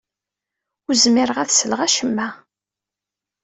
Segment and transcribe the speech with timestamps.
[0.87, 2.27] Ur zmireɣ ad sleɣ acemma.